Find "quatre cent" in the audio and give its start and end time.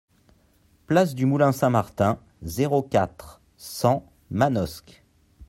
2.81-4.11